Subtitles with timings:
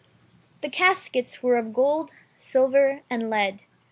[0.61, 3.65] The caskets were of gold, silver, and lead.